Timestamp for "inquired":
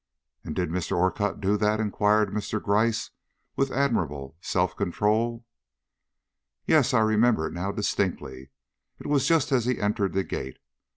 1.79-2.29